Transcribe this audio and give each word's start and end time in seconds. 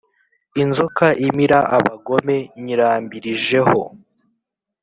inzoka 0.61 1.07
imira 1.27 1.59
abagome 1.77 2.37
nyirambirije 2.63 3.59
ho. 3.67 3.81